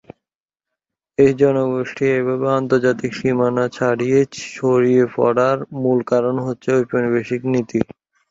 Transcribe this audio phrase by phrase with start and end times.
[1.17, 4.19] এই জনগোষ্ঠীর এভাবে আন্তর্জাতিক সীমানা ছাড়িয়ে
[4.49, 7.79] ছড়িয়ে পড়ার মূল কারণ হচ্ছে ব্রিটিশ ঔপনিবেশিক নীতি।